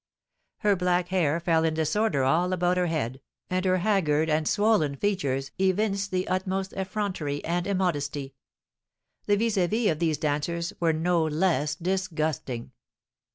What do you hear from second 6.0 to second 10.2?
the utmost effrontery and immodesty. The vis à vis of these